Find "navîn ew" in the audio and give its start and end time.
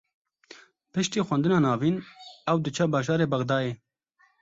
1.65-2.57